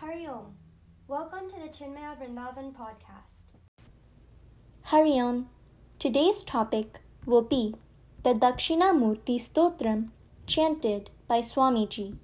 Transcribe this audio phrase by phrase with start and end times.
[0.00, 0.56] Hari Om.
[1.08, 3.44] Welcome to the Chinmaya Vrindavan podcast.
[4.82, 5.48] Hari Om.
[5.98, 7.74] Today's topic will be
[8.22, 10.10] the Dakshinamurti Stotram
[10.46, 12.18] chanted by Swamiji.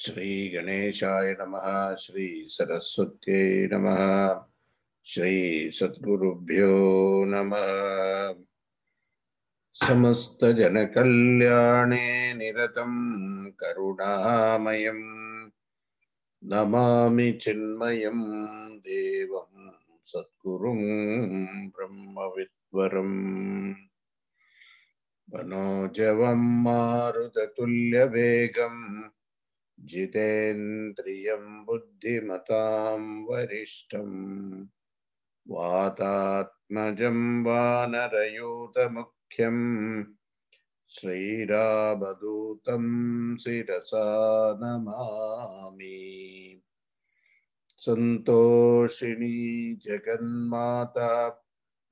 [0.00, 1.66] श्रीगणेशाय नमः
[2.02, 4.00] श्रीसरस्वत्यै नमः
[5.07, 8.45] श्रीसद्गुरुभ्यो नमः।
[9.73, 15.01] समस्तजनकल्याणे निरतं करुणामयं
[16.43, 18.19] नमामि चिन्मयं
[18.77, 19.71] देवं
[20.01, 20.81] सद्गुरुं
[21.67, 23.73] ब्रह्मविद्वरम्
[25.33, 29.03] मनोजवं मारुततुल्यवेगम्
[29.79, 34.65] जितेन्द्रियं बुद्धिमतां वरिष्ठम्।
[35.47, 39.57] वातात्मजं वानरयूतमुख्यं
[40.89, 46.61] श्रीरामदूतं शिरसा नमामि।
[47.77, 51.43] सन्तोषिणी जगन्माता,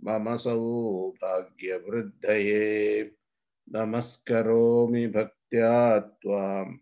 [0.04, 3.12] मम सौभाग्यवृद्धये
[3.70, 6.78] नमस्करोमि भक्त्या त्वाम्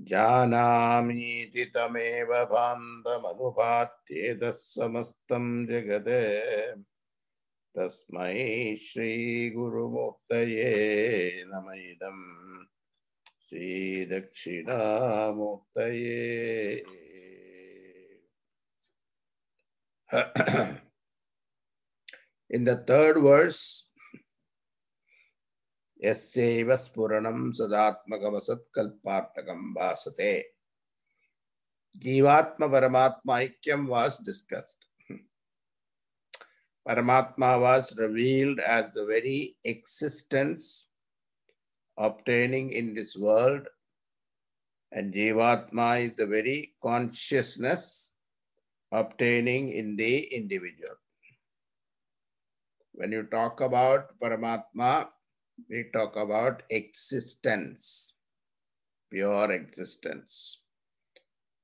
[0.09, 6.11] जानामीति तमेव भान्तमनुभात्येतः समस्तं जगत्
[7.77, 10.73] तस्मै श्रीगुरुमूर्तये
[11.53, 12.25] नम इदम्
[13.49, 14.63] श्रीदक्षिणामूर्तये
[22.51, 23.86] In the third verse,
[26.05, 30.33] यस्यैव स्फुरणं सदात्मकमसत्कल्पार्थकं भासते
[32.03, 34.87] जीवात्मा परमात्मा ऐक्यम was discussed.
[36.89, 40.87] Paramatma was revealed as the very existence
[41.97, 43.69] obtaining in this world,
[44.91, 48.13] and Jivatma is the very consciousness
[48.91, 50.97] obtaining in the individual.
[52.93, 55.09] When you talk about Paramatma,
[55.70, 58.14] we talk about existence,
[59.12, 60.62] pure existence.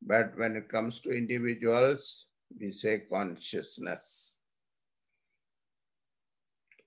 [0.01, 2.25] But when it comes to individuals,
[2.60, 4.38] we say consciousness.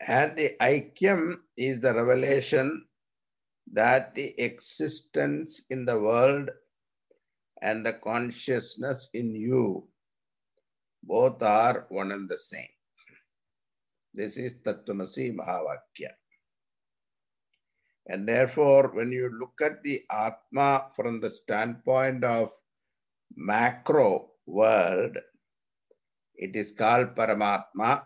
[0.07, 2.85] And the Aikyam is the revelation
[3.73, 6.51] that the existence in the world
[7.63, 9.89] and the consciousness in you
[11.03, 12.69] both are one and the same.
[14.13, 16.13] This is Tattvamasi Mahavakya.
[18.09, 22.53] And therefore, when you look at the Atma from the standpoint of
[23.35, 25.19] macro world,
[26.37, 28.03] it is called Paramatma.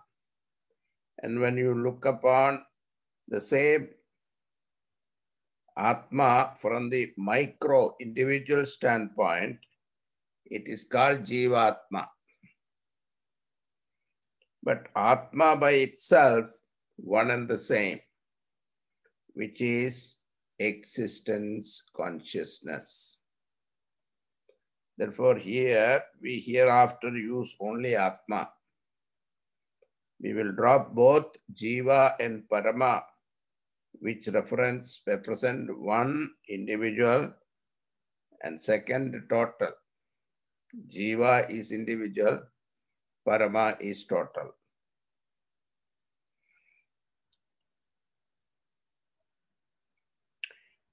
[1.22, 2.64] And when you look upon
[3.28, 3.88] the same
[5.76, 9.58] Atma from the micro individual standpoint,
[10.46, 12.06] it is called Jivatma.
[14.62, 16.50] But Atma by itself,
[16.96, 18.00] one and the same,
[19.40, 20.18] which is
[20.58, 23.16] existence consciousness.
[24.98, 28.50] Therefore, here we hereafter use only Atma.
[30.20, 33.02] We will drop both Jiva and Parama,
[33.98, 37.32] which reference represent one individual
[38.42, 39.72] and second total.
[40.86, 42.42] Jiva is individual,
[43.26, 44.52] Parama is total.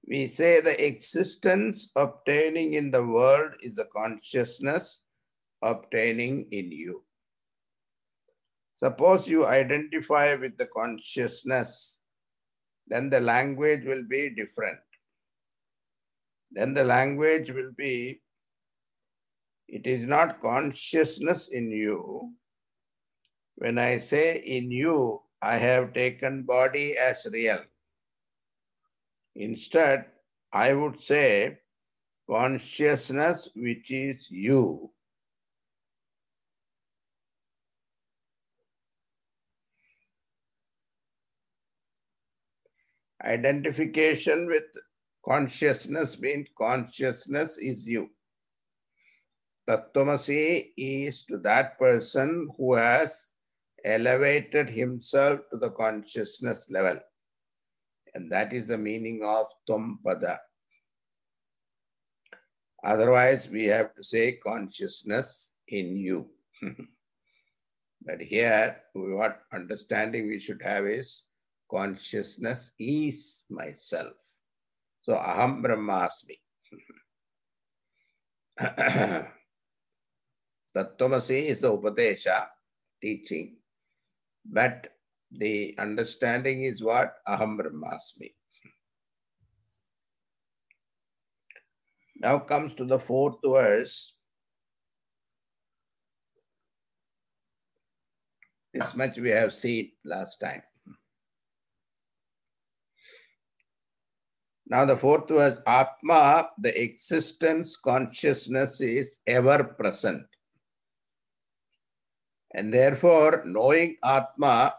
[0.07, 5.01] We say the existence obtaining in the world is the consciousness
[5.61, 7.03] obtaining in you.
[8.75, 11.97] Suppose you identify with the consciousness,
[12.87, 14.79] then the language will be different.
[16.51, 18.21] Then the language will be
[19.67, 22.31] it is not consciousness in you.
[23.55, 27.59] When I say in you, I have taken body as real.
[29.37, 30.05] Instead,
[30.51, 31.59] I would say
[32.27, 34.91] consciousness, which is you.
[43.23, 44.63] Identification with
[45.23, 48.09] consciousness means consciousness is you.
[49.69, 53.29] Tattvamasi is to that person who has
[53.85, 56.99] elevated himself to the consciousness level.
[58.17, 60.39] And that is the meaning of Thampada.
[62.83, 66.25] Otherwise, we have to say consciousness in you.
[68.01, 71.21] but here, what understanding we should have is
[71.69, 74.17] consciousness is myself.
[75.03, 76.41] So, Aham Brahmasmi.
[80.75, 82.47] Tattvamasi is the Upadesha
[82.99, 83.57] teaching,
[84.43, 84.96] but
[85.31, 87.13] the understanding is what?
[87.27, 88.33] Aham Brahmasmi.
[92.19, 94.13] Now comes to the fourth verse.
[98.73, 100.61] This much we have seen last time.
[104.69, 110.25] Now the fourth verse, Atma, the existence consciousness is ever present.
[112.53, 114.73] And therefore, knowing Atma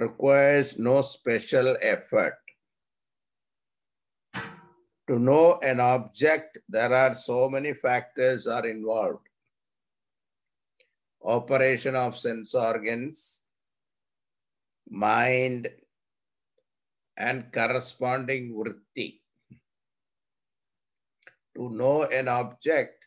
[0.00, 2.38] requires no special effort.
[5.08, 9.28] To know an object, there are so many factors are involved.
[11.22, 13.42] Operation of sense organs,
[14.88, 15.68] mind,
[17.16, 19.20] and corresponding vritti.
[21.54, 23.04] to know an object,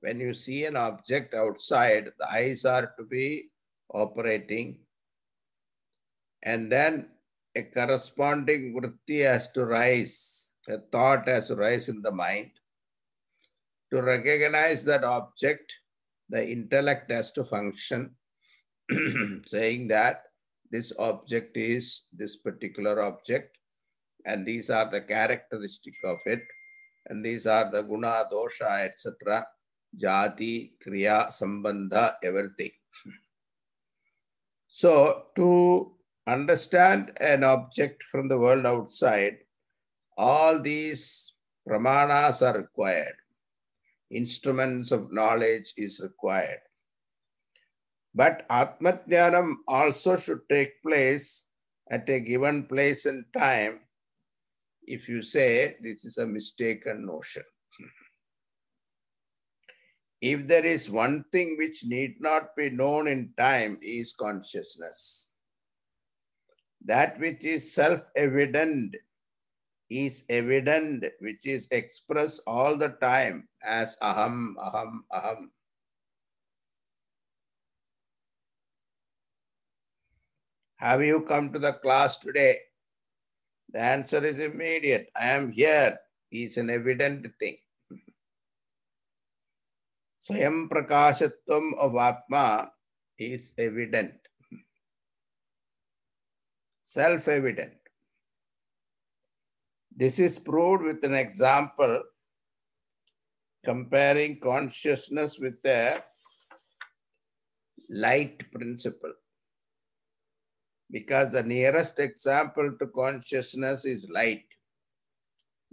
[0.00, 3.48] when you see an object outside, the eyes are to be
[3.88, 4.78] operating.
[6.42, 7.08] And then
[7.54, 12.50] a corresponding vritti has to rise, a thought has to rise in the mind.
[13.92, 15.72] To recognize that object,
[16.28, 18.16] the intellect has to function,
[19.46, 20.22] saying that
[20.70, 23.58] this object is this particular object,
[24.24, 26.42] and these are the characteristic of it,
[27.08, 29.46] and these are the guna, dosha, etc.,
[30.00, 32.70] jati, kriya, sambandha, everything.
[34.74, 35.92] So, to
[36.26, 39.38] understand an object from the world outside,
[40.16, 41.34] all these
[41.68, 43.16] pramanas are required.
[44.10, 46.60] Instruments of knowledge is required.
[48.14, 51.46] But Atmajnanam also should take place
[51.90, 53.80] at a given place and time
[54.84, 57.44] if you say this is a mistaken notion.
[60.20, 65.31] If there is one thing which need not be known in time is consciousness
[66.84, 68.96] that which is self-evident
[69.90, 75.48] is evident, which is expressed all the time as aham, aham, aham.
[80.76, 82.58] Have you come to the class today?
[83.70, 85.08] The answer is immediate.
[85.14, 85.98] I am here
[86.30, 87.58] is an evident thing.
[90.26, 92.70] Swayam prakashatvam of Atma
[93.18, 94.21] is evident
[96.92, 97.72] self-evident.
[99.96, 102.02] This is proved with an example
[103.64, 106.02] comparing consciousness with the
[107.88, 109.12] light principle.
[110.90, 114.44] Because the nearest example to consciousness is light,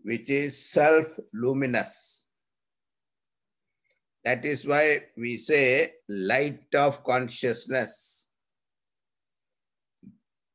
[0.03, 2.25] which is self-luminous.
[4.23, 8.18] That is why we say light of consciousness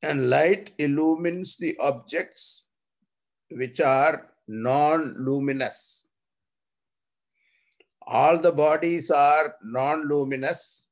[0.05, 2.65] and light illumines the objects
[3.51, 6.09] which are non-luminous.
[8.07, 10.89] All the bodies are non-luminous.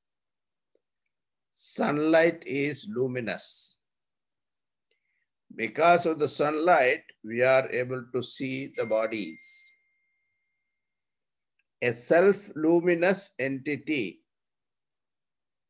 [1.51, 3.77] Sunlight is luminous.
[5.55, 9.71] Because of the sunlight, we are able to see the bodies.
[11.83, 14.22] A self-luminous entity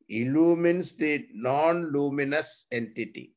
[0.09, 3.35] illumines the non-luminous entity.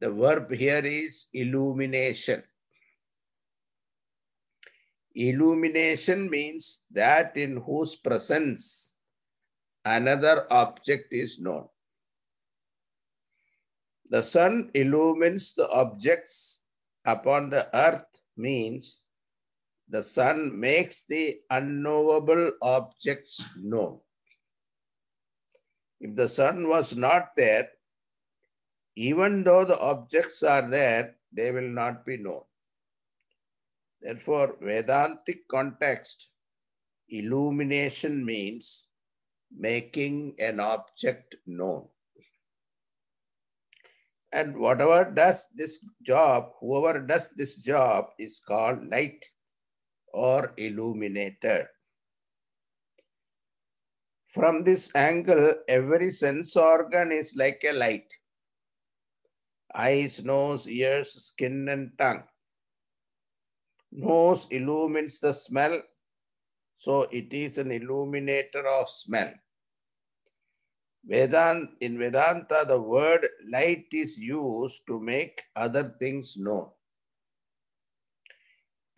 [0.00, 2.42] The verb here is illumination.
[5.14, 8.94] Illumination means that in whose presence
[9.84, 11.68] another object is known.
[14.10, 16.62] The sun illumines the objects
[17.04, 19.02] upon the earth means
[19.88, 24.00] the sun makes the unknowable objects known.
[26.00, 27.68] If the sun was not there,
[28.96, 32.42] even though the objects are there, they will not be known.
[34.00, 36.28] Therefore, Vedantic context,
[37.08, 38.86] illumination means
[39.56, 41.88] making an object known.
[44.32, 49.24] And whatever does this job, whoever does this job is called light
[50.12, 51.68] or illuminated.
[54.36, 58.12] From this angle, every sense organ is like a light
[59.74, 62.24] eyes, nose, ears, skin, and tongue.
[63.92, 65.80] Nose illumines the smell,
[66.76, 69.32] so it is an illuminator of smell.
[71.08, 76.68] Vedant, in Vedanta, the word light is used to make other things known.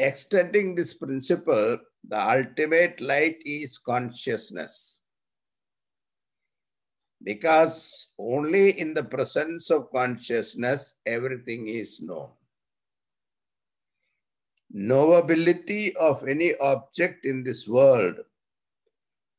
[0.01, 1.79] Extending this principle,
[2.09, 4.98] the ultimate light is consciousness
[7.23, 12.31] because only in the presence of consciousness everything is known.
[14.75, 18.17] Knowability of any object in this world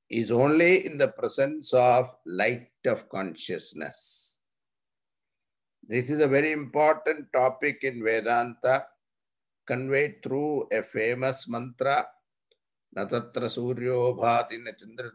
[0.10, 4.38] is only in the presence of light of consciousness.
[5.88, 8.86] This is a very important topic in Vedanta,
[9.66, 12.08] conveyed through a famous mantra,
[12.96, 15.12] Natatra Suryo Bhati Chandra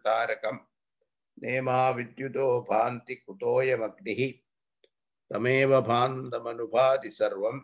[1.42, 4.32] नेमा विद्युतो भांति कुतोयमग्नि
[5.30, 7.60] तमेव भान्तमनुभाति सर्वं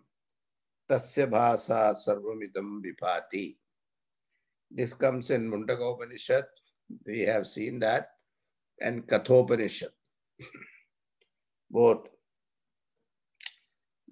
[0.91, 3.45] तस्य भाषा सर्वमिदं विभाति।
[4.71, 6.49] This comes in Mundakopanishad
[7.07, 8.09] we have seen that
[8.79, 9.93] and Kathopanishad
[11.71, 12.09] both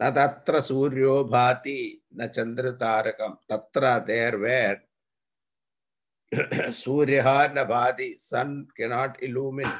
[0.02, 1.80] न तत्र सूर्यो भाति
[2.14, 4.87] न चंद्र तारकम तत्र there where
[6.72, 9.72] Surya na bhati, sun cannot illumine.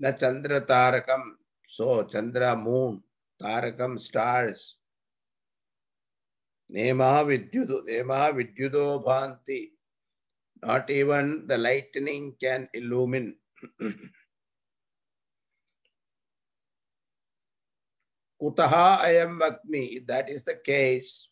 [0.00, 1.36] Na chandra tarakam,
[1.68, 3.02] so chandra moon,
[3.40, 4.78] tarakam stars.
[6.72, 9.72] Nema vidyudo, nema vidyudo bhanti.
[10.62, 13.34] Not even the lightning can illumine.
[18.40, 19.38] Kutaha ayam
[20.06, 21.28] that is the case,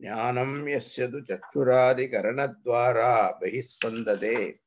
[0.00, 4.60] ज्ञानं यस्य तु चक्षुरादिकरणद्वारा बहिस्पन्दते।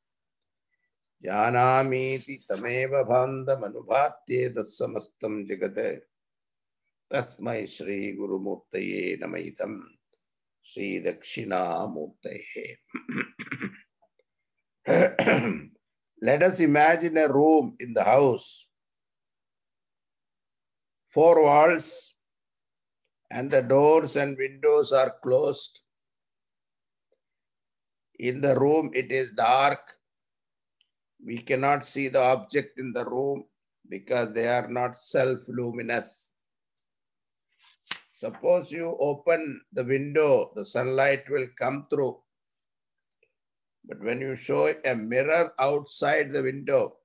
[1.22, 6.08] जानामीति तमेव भान्दमनुभात्येतत्समस्तं जगत्।
[7.14, 9.82] तस्मै श्रीगुरुमूर्तये नमैतं
[10.64, 12.76] श्रीदक्षिणामूर्तये।
[16.24, 18.67] Let us imagine a room in the house,
[21.18, 22.14] four walls,
[23.28, 25.80] and the doors and windows are closed.
[28.20, 29.80] In the room, it is dark.
[31.24, 33.46] We cannot see the object in the room
[33.88, 36.30] because they are not self luminous.
[38.12, 42.16] Suppose you open the window, the sunlight will come through.
[43.84, 46.97] But when you show a mirror outside the window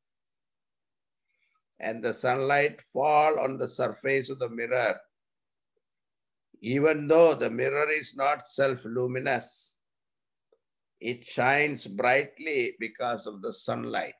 [1.83, 4.95] and the sunlight fall on the surface of the mirror,
[6.61, 9.75] even though the mirror is not self-luminous,
[11.01, 14.13] it shines brightly because of the sunlight.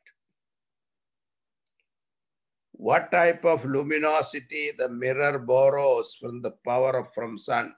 [2.74, 7.74] What type of luminosity the mirror borrows from the power of from sun?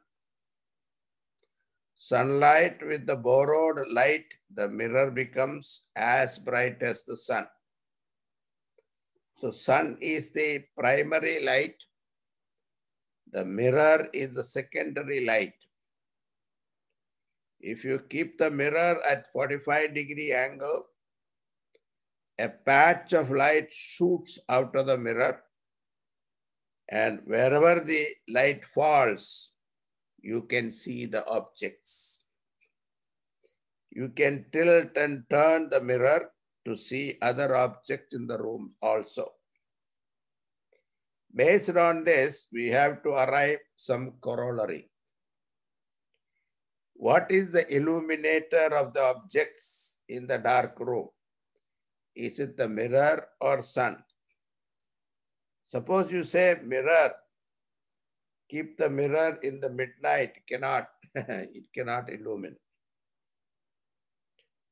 [1.96, 7.48] sunlight with the borrowed light, the mirror becomes as bright as the sun.
[9.36, 11.76] So sun is the primary light.
[13.32, 15.54] The mirror is the secondary light.
[17.60, 20.86] If you keep the mirror at 45 degree angle,
[22.40, 25.42] a patch of light shoots out of the mirror
[26.90, 29.52] and wherever the light falls,
[30.22, 32.22] you can see the objects.
[33.92, 36.32] You can tilt and turn the mirror
[36.66, 39.32] to see other objects in the room also.
[41.34, 44.90] Based on this, we have to arrive some corollary.
[46.96, 51.10] What is the illuminator of the objects in the dark room?
[52.16, 53.98] Is it the mirror or sun?
[55.68, 57.12] Suppose you say mirror,
[58.50, 62.56] keep the mirror in the midnight, cannot, it cannot illumine.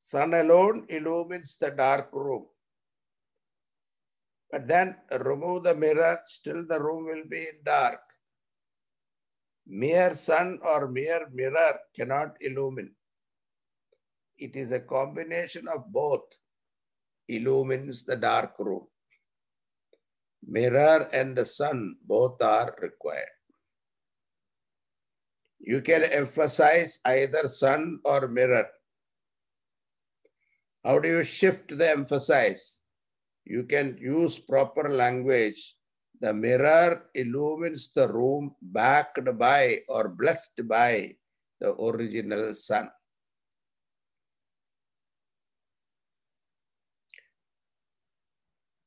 [0.04, 2.44] Sun alone illumines the dark room.
[4.50, 8.00] But then remove the mirror, still the room will be in dark.
[9.66, 12.94] Mere sun or mere mirror cannot illumine.
[14.36, 16.26] It is a combination of both
[17.26, 18.86] illumines the dark room.
[20.46, 23.38] Mirror and the sun both are required.
[25.60, 28.68] You can emphasize either sun or mirror.
[30.84, 32.78] How do you shift the emphasis?
[33.44, 35.76] You can use proper language.
[36.20, 41.16] The mirror illumines the room backed by or blessed by
[41.58, 42.90] the original sun.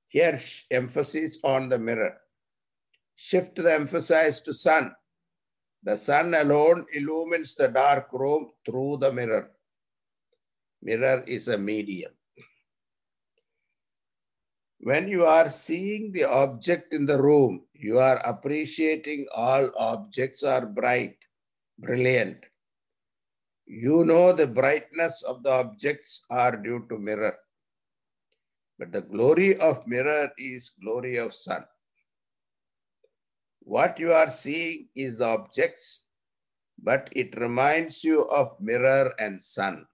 [0.07, 0.39] Here,
[0.71, 2.17] emphasis on the mirror.
[3.15, 4.93] Shift the emphasis to sun.
[5.83, 9.56] The sun alone illumines the dark room through the mirror.
[10.81, 12.11] Mirror is a medium.
[14.79, 20.65] When you are seeing the object in the room, you are appreciating all objects are
[20.65, 21.17] bright,
[21.79, 22.37] brilliant.
[23.65, 27.37] You know the brightness of the objects are due to mirror.
[28.79, 31.65] But the glory of mirror is glory of sun.
[33.59, 36.03] What you are seeing is the objects,
[36.81, 39.87] but it reminds you of mirror and sun.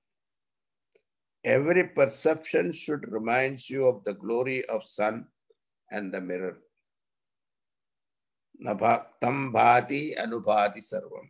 [1.43, 5.27] Every perception should remind you of the glory of sun
[5.91, 6.57] and the mirror.
[8.63, 11.27] Tam sarvam.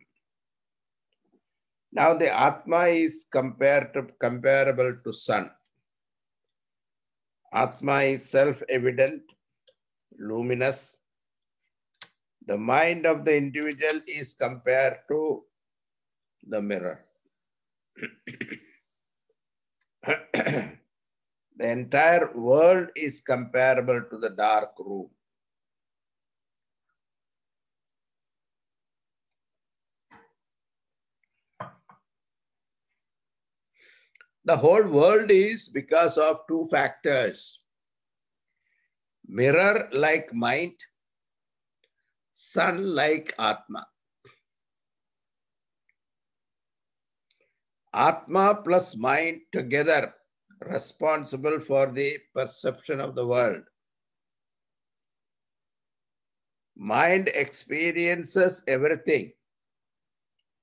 [1.90, 5.50] Now the Atma is compared to, comparable to sun.
[7.52, 9.22] Atma is self-evident,
[10.18, 10.98] luminous.
[12.46, 15.44] The mind of the individual is compared to
[16.46, 17.04] the mirror.
[20.34, 20.76] the
[21.58, 25.08] entire world is comparable to the dark room.
[34.44, 37.60] The whole world is because of two factors.
[39.26, 40.74] Mirror like mind,
[42.34, 43.86] sun like Atma.
[47.94, 50.12] Atma plus mind together
[50.60, 53.62] responsible for the perception of the world.
[56.76, 59.32] Mind experiences everything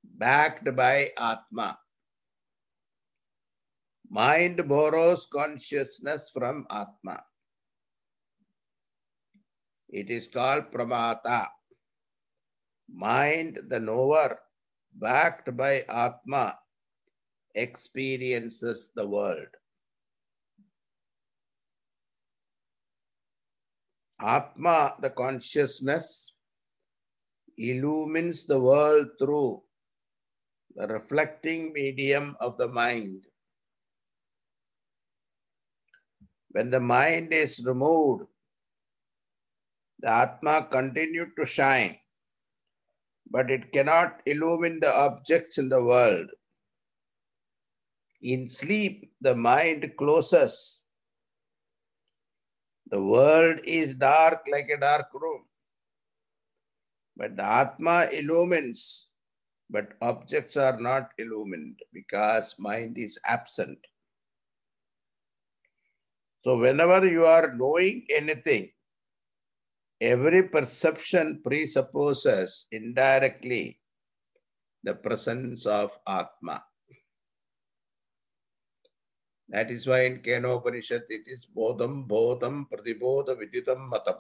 [0.04, 1.80] backed by Atma.
[4.10, 7.24] Mind borrows consciousness from Atma.
[9.88, 11.48] It is called Pramata.
[12.94, 14.40] Mind, the knower,
[14.94, 16.60] backed by Atma,
[17.56, 19.48] experiences the world.
[24.20, 26.34] Atma, the consciousness,
[27.58, 29.62] illumines the world through
[30.76, 33.26] the reflecting medium of the mind.
[36.52, 38.26] When the mind is removed,
[40.00, 41.98] the Atma continued to shine,
[43.30, 46.30] but it cannot illumine the objects in the world.
[48.22, 50.80] In sleep, the mind closes.
[52.86, 55.46] The world is dark like a dark room.
[57.18, 59.08] But the Atma illumines,
[59.70, 63.80] but objects are not illumined because mind is absent.
[66.44, 68.72] So, whenever you are knowing anything,
[70.00, 73.80] every perception presupposes indirectly
[74.84, 76.64] the presence of Atma.
[79.52, 84.16] That is why in Kenopanishad it is Bodham, Bodham, Pratibodha, Viditam, Matam.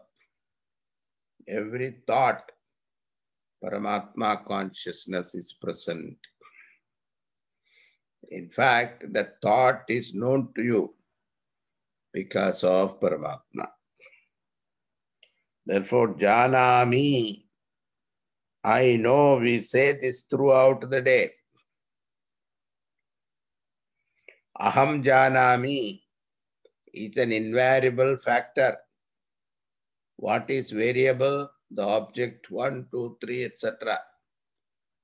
[1.48, 2.52] Every thought,
[3.64, 6.18] Paramatma consciousness is present.
[8.30, 10.96] In fact, that thought is known to you
[12.12, 13.68] because of Paramatma.
[15.66, 17.46] Therefore, Janami,
[18.64, 21.32] I know we say this throughout the day.
[24.62, 26.02] Aham janami
[26.94, 28.78] is an invariable factor.
[30.18, 31.50] What is variable?
[31.72, 34.00] The object 1, 2, 3, etc.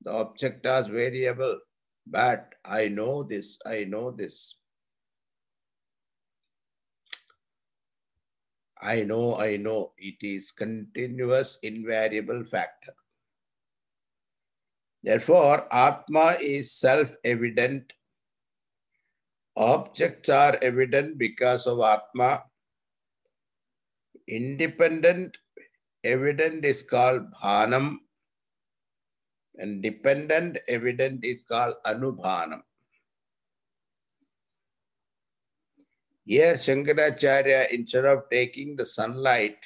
[0.04, 1.60] The object is variable,
[2.06, 4.56] but I know this, I know this.
[8.80, 9.94] I know, I know.
[9.98, 12.94] It is continuous invariable factor.
[15.02, 17.94] Therefore, Atma is self-evident
[19.58, 22.44] Objects are evident because of Atma.
[24.28, 25.36] Independent
[26.04, 27.98] evident is called Bhanam
[29.56, 32.62] and dependent evident is called Anubhanam.
[36.24, 39.58] Here Shankaracharya, instead of taking the sunlight,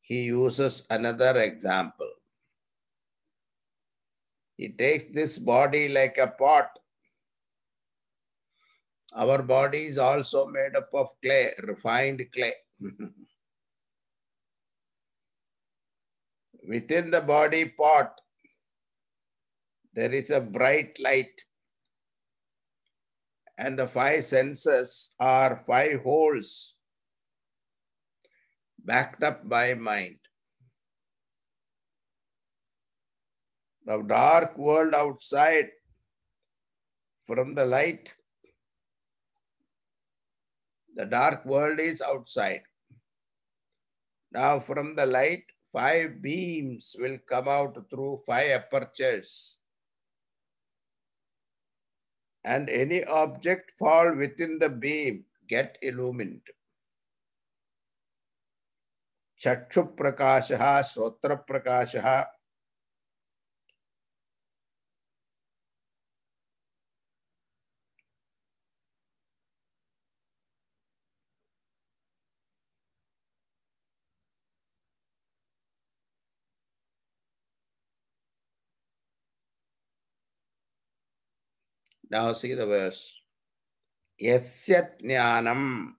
[0.00, 2.08] he uses another example.
[4.56, 6.78] He takes this body like a pot
[9.16, 12.52] our body is also made up of clay, refined clay.
[16.68, 18.12] Within the body pot,
[19.94, 21.32] there is a bright light.
[23.56, 26.74] And the five senses are five holes
[28.84, 30.18] backed up by mind.
[33.86, 35.70] The dark world outside
[37.26, 38.12] from the light
[40.95, 42.63] the dark world is outside.
[44.31, 49.57] Now, from the light, five beams will come out through five apertures.
[52.43, 56.41] And any object fall within the beam get illumined.
[59.41, 62.25] चक्षुप्रकाशः श्रोत्रप्रकाशः
[82.10, 83.20] Now see the verse.
[84.22, 85.92] Yasya jnanam,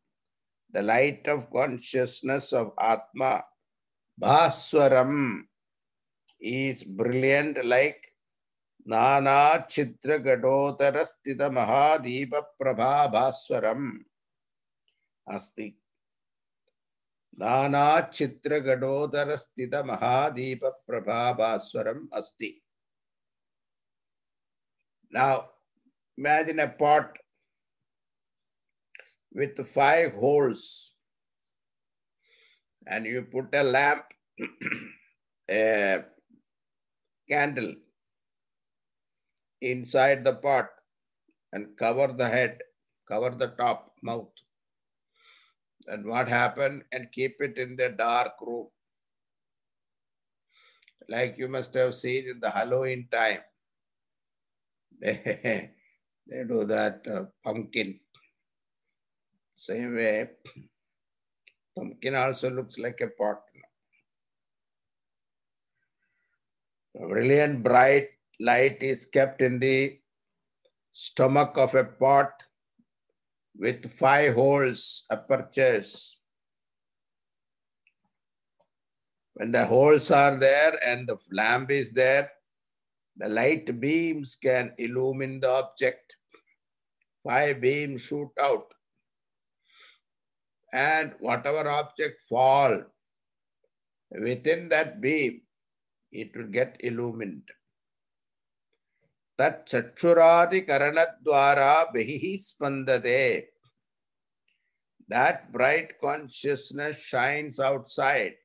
[0.72, 3.44] the light of consciousness of Atma,
[4.20, 5.44] Bhaswaram,
[6.40, 8.14] is brilliant like
[8.86, 11.52] Nana Chitra Gadotara Sthita
[12.60, 13.98] Prabha Bhaswaram.
[15.30, 15.76] Asti.
[17.36, 19.84] Nana Chitra Gadotara Sthita
[20.90, 22.64] Prabha Bhaswaram Asti.
[25.12, 25.50] Now,
[26.18, 27.16] Imagine a pot
[29.32, 30.94] with five holes
[32.88, 34.04] and you put a lamp,
[35.52, 36.04] a
[37.30, 37.74] candle
[39.62, 40.70] inside the pot
[41.54, 42.60] and cover the head,
[43.08, 44.32] cover the top mouth.
[45.88, 46.84] And what happened?
[46.92, 48.68] And keep it in the dark room.
[51.08, 53.40] Like you must have seen in the Halloween time.
[56.30, 58.00] They do that uh, pumpkin.
[59.56, 60.30] Same way,
[61.76, 63.42] pumpkin also looks like a pot.
[66.94, 68.10] Brilliant bright
[68.40, 70.00] light is kept in the
[70.92, 72.32] stomach of a pot
[73.56, 76.18] with five holes, apertures.
[79.36, 82.32] When the holes are there and the lamp is there,
[83.18, 86.18] the light beams can illumine the object
[87.28, 88.68] five beams shoot out.
[90.74, 92.84] And whatever object fall
[94.12, 95.42] within that beam,
[96.12, 97.44] it will get illumined.
[99.38, 103.46] That chachuradi karanadwara behihi spandade.
[105.10, 108.36] That bright consciousness shines outside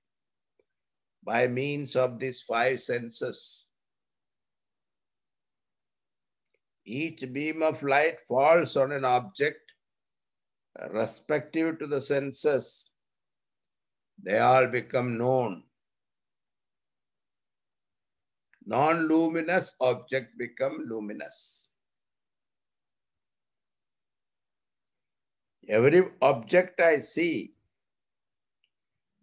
[1.25, 3.62] by means of these five senses.
[6.85, 9.73] Each beam of light falls on an object
[10.91, 12.91] respective to the senses.
[14.23, 15.65] They all become known.
[18.65, 21.69] Non-luminous object become luminous.
[25.69, 27.53] Every object I see,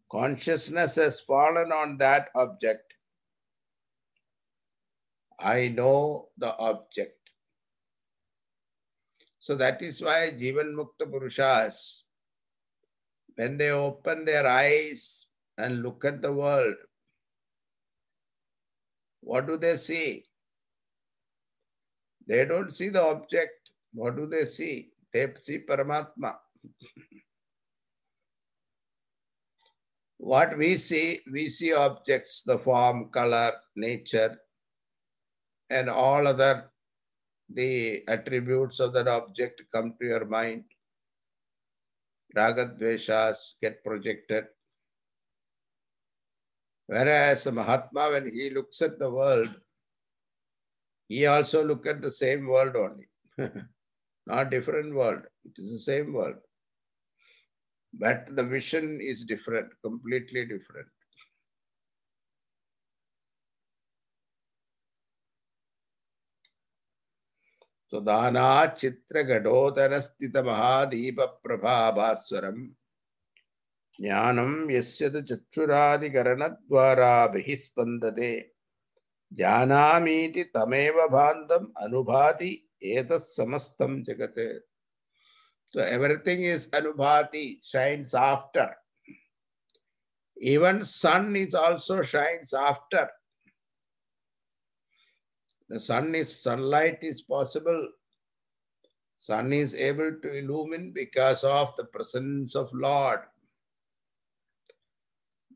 [0.09, 2.93] consciousness has fallen on that object.
[5.39, 7.18] I know the object.
[9.39, 12.04] So that is why Jivan Mukta Purushas,
[13.36, 16.75] when they open their eyes and look at the world,
[19.21, 20.25] what do they see?
[22.28, 23.71] They don't see the object.
[23.93, 24.91] What do they see?
[25.13, 26.36] They see Paramatma.
[30.17, 34.38] what we see, we see objects, the form, color, nature,
[35.69, 36.69] and all other
[37.51, 40.65] the attributes of that object come to your mind.
[42.35, 44.45] Ragadveshas get projected.
[46.85, 49.49] Whereas Mahatma, when he looks at the world,
[51.07, 53.07] he also look at the same world only.
[54.27, 55.21] Not different world.
[55.45, 56.38] It is the same world.
[57.93, 60.88] But the vision is different, completely different.
[67.91, 72.63] Sudana चित्र स्थित महादीप प्रभाभास्वरम
[73.99, 78.32] ज्ञानम यस्य चक्षुरादिकरण द्वारा बहिस्पंदते
[79.32, 82.52] जानामीति तमेव भान्तम अनुभाति
[82.95, 84.39] एतत् समस्तं जगत्
[85.73, 88.75] so everything is anubhati shines after.
[90.38, 93.10] Even sun is also shines after.
[95.69, 97.89] The sun is sunlight is possible.
[99.17, 103.19] Sun is able to illumine because of the presence of Lord.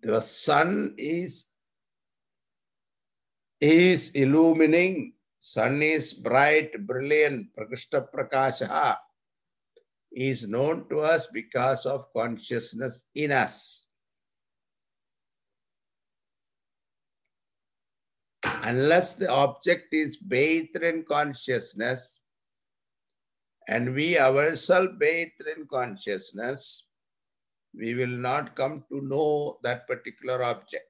[0.01, 1.47] The sun is
[3.59, 5.13] is illumining.
[5.39, 7.47] Sun is bright, brilliant.
[7.55, 8.97] Prakashta Prakasha
[10.11, 13.82] is known to us because of consciousness in us.
[18.63, 22.19] Unless the object is bathed in consciousness
[23.67, 26.85] and we ourselves bathed in consciousness,
[27.75, 30.87] we will not come to know that particular object.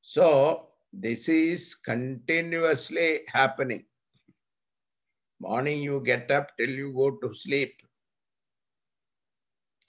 [0.00, 3.84] So, this is continuously happening.
[5.40, 7.80] Morning you get up till you go to sleep.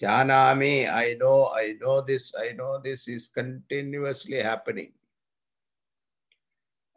[0.04, 4.92] Janami, I know, I know this, I know this is continuously happening.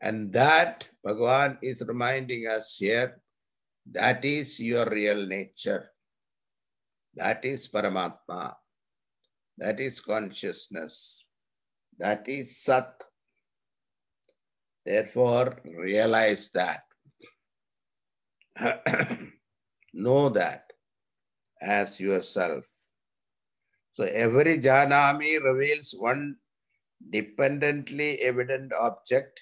[0.03, 3.23] And that, Bhagavan is reminding us here,
[3.93, 5.91] that is your real nature.
[7.15, 8.55] That is Paramatma.
[9.57, 11.25] That is consciousness.
[11.99, 13.05] That is Sat.
[14.85, 16.83] Therefore, realize that.
[19.97, 20.73] know that
[21.61, 22.65] as yourself.
[23.97, 26.37] So every Janami reveals one
[27.11, 29.41] dependently evident object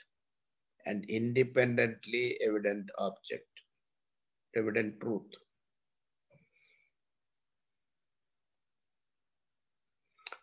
[0.87, 3.51] and independently evident object,
[4.55, 5.35] evident truth.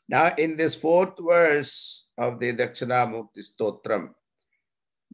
[0.10, 4.10] Now, in this fourth verse of the Dakshinamurti Stotram,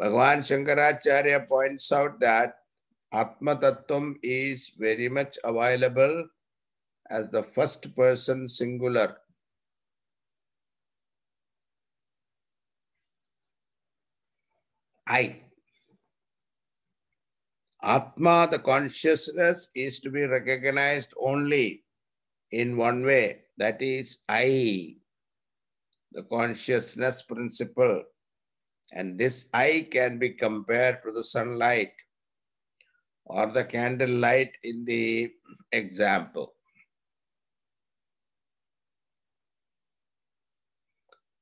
[0.01, 2.55] Bhagavan Shankaracharya points out that
[3.13, 6.29] Atma Tattvam is very much available
[7.09, 9.17] as the first person singular.
[15.07, 15.41] I.
[17.81, 21.83] Atma, the consciousness, is to be recognized only
[22.51, 24.95] in one way, that is I,
[26.11, 28.03] the consciousness principle.
[28.91, 31.91] And this I can be compared to the sunlight
[33.25, 35.31] or the candle light in the
[35.71, 36.56] example.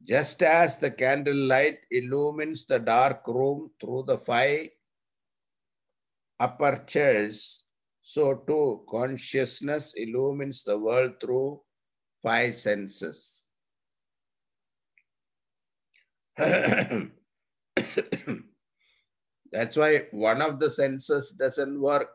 [0.06, 4.70] Just as the candle light illumines the dark room through the five
[6.39, 7.63] apertures,
[8.02, 11.60] so too consciousness illumines the world through
[12.22, 13.48] five senses.
[16.38, 17.10] That's
[19.76, 22.13] why one of the senses doesn't work.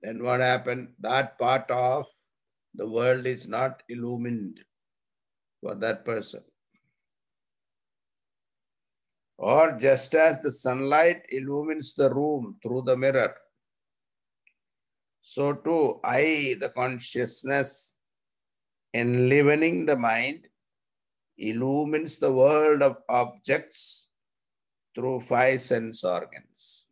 [0.00, 0.90] Then what happened?
[1.00, 2.06] That part of
[2.74, 4.60] the world is not illumined
[5.60, 6.42] for that person.
[9.38, 13.34] Or just as the sunlight illumines the room through the mirror,
[15.20, 17.94] so too I, the consciousness,
[18.92, 20.48] enlivening the mind,
[21.38, 24.08] illumines the world of objects
[24.94, 26.88] through five sense organs.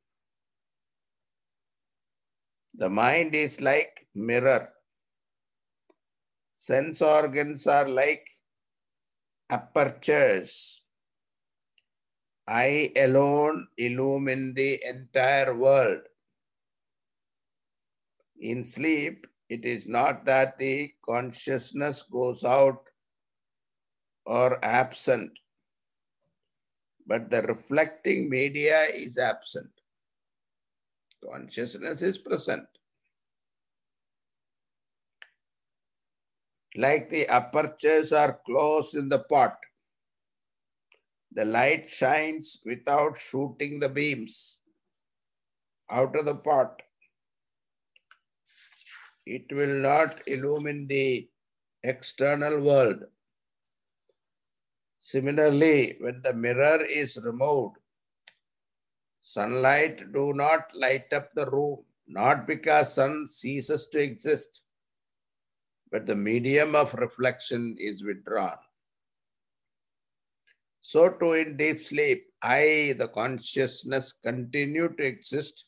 [2.75, 4.71] The mind is like mirror.
[6.55, 8.27] Sense organs are like
[9.51, 10.83] apertures.
[12.47, 16.01] I alone illumine the entire world.
[18.41, 22.83] In sleep, it is not that the consciousness goes out
[24.25, 25.33] or absent,
[27.07, 29.71] but the reflecting media is absent.
[31.25, 32.67] Consciousness is present.
[36.85, 39.57] Like the apertures are closed in the pot.
[41.33, 44.59] The light shines without shooting the beams
[45.91, 46.81] out of the pot.
[49.27, 51.29] It will not illumine the
[51.83, 53.03] external world.
[55.01, 57.77] Similarly, when the mirror is removed,
[59.21, 64.63] sunlight do not light up the room, not because sun ceases to exist,
[65.91, 68.57] but the medium of reflection is withdrawn.
[70.81, 75.67] So too in deep sleep, I, the consciousness, continue to exist,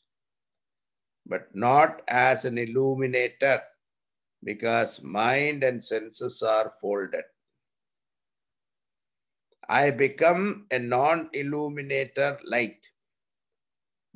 [1.25, 3.61] but not as an illuminator,
[4.43, 7.23] because mind and senses are folded.
[9.69, 12.79] I become a non-illuminator light.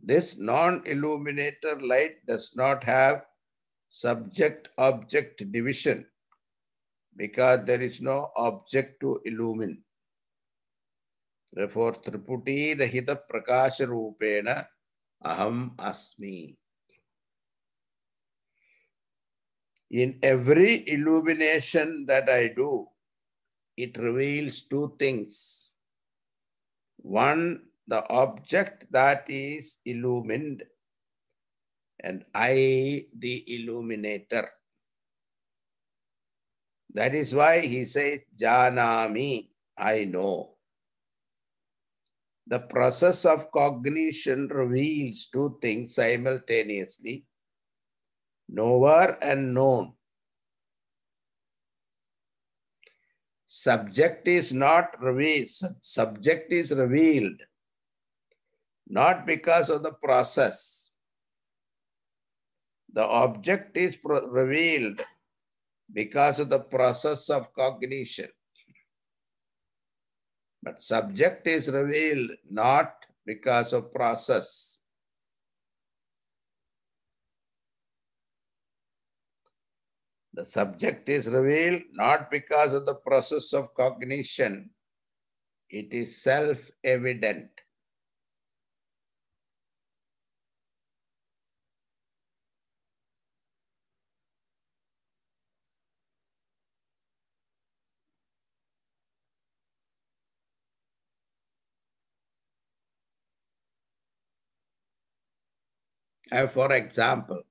[0.02, 3.24] This non-illuminator light does not have
[3.96, 6.06] subject-object division
[7.16, 9.80] because there is no object to illumine.
[11.54, 14.68] Therefore, Triputi Rahita Prakasha Rupena
[15.24, 16.58] Aham Asmi.
[19.92, 22.88] In every illumination that I do,
[23.78, 25.72] it reveals two things.
[26.98, 30.64] One, the object that is illumined
[32.06, 34.50] and I, the illuminator.
[36.94, 40.52] That is why he says, Janami, I know.
[42.46, 47.26] The process of cognition reveals two things simultaneously
[48.48, 49.94] knower and known.
[53.48, 55.50] Subject is not revealed,
[55.82, 57.42] subject is revealed
[58.88, 60.85] not because of the process.
[62.96, 65.02] The object is revealed
[65.94, 68.30] because of the process of cognition.
[70.64, 74.78] But subject is revealed not because of process.
[80.34, 84.70] The subject is revealed not because of the process of cognition.
[85.70, 87.55] It is self-evident.
[106.36, 107.44] Uh, for example,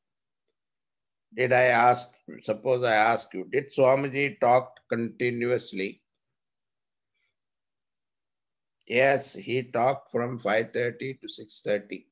[1.35, 2.07] did I ask,
[2.43, 6.03] suppose I ask you, did Swamiji talk continuously?
[8.87, 12.05] Yes, he talked from 5.30 to 6.30.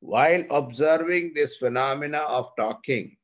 [0.00, 3.16] While observing this phenomena of talking,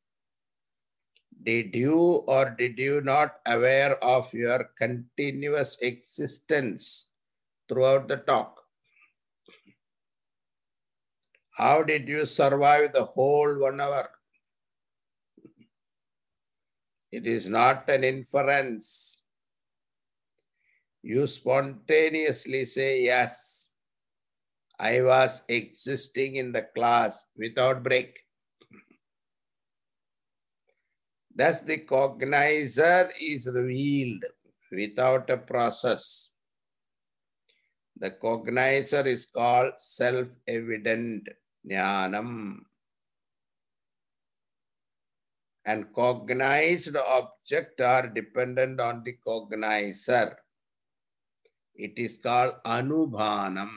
[1.43, 7.09] did you or did you not aware of your continuous existence
[7.69, 8.58] throughout the talk?
[11.59, 14.09] How did you survive the whole one hour?
[17.11, 19.23] It is not an inference.
[21.03, 23.71] You spontaneously say, Yes,
[24.79, 28.21] I was existing in the class without break.
[31.35, 34.25] Thus, the cognizer is revealed
[34.71, 36.31] without a process.
[37.97, 41.29] The cognizer is called self evident.
[41.67, 42.59] Jnanam.
[45.65, 50.35] And cognized object are dependent on the cognizer.
[51.75, 53.71] It is called anubhanam.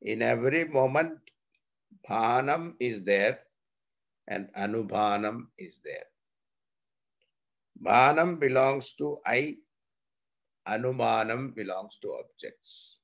[0.00, 1.18] In every moment,
[2.08, 3.40] bhanam is there
[4.26, 6.06] and anubhanam is there.
[7.82, 9.56] Bhanam belongs to I,
[10.66, 12.97] anubhanam belongs to objects.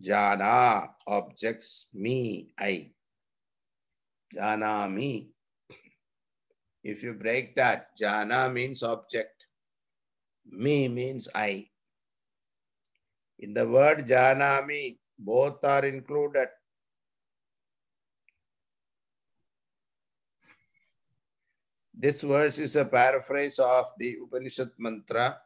[0.00, 2.90] Jana, objects, me, I.
[4.32, 5.32] Jana, me.
[6.82, 9.46] If you break that, jana means object,
[10.50, 11.68] me means I.
[13.38, 16.48] In the word jana, me, both are included.
[21.94, 25.38] This verse is a paraphrase of the Upanishad mantra,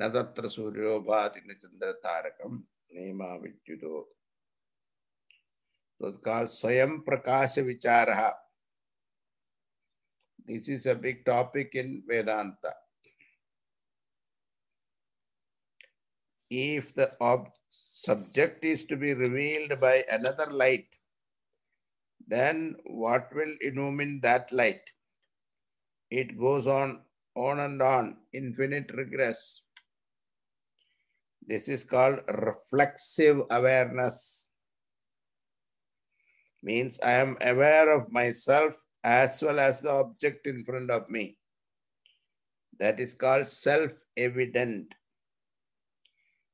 [0.00, 2.62] Nadatra Suryo Tarakam.
[6.00, 8.32] It's called Swayam Prakasha Vicharaha.
[10.46, 12.72] This is a big topic in Vedanta.
[16.50, 20.86] If the ob subject is to be revealed by another light,
[22.28, 24.82] then what will illumine that light?
[26.10, 27.00] It goes on,
[27.34, 29.62] on and on, infinite regress.
[31.46, 34.48] This is called reflexive awareness.
[36.62, 41.36] Means I am aware of myself as well as the object in front of me.
[42.78, 44.94] That is called self-evident.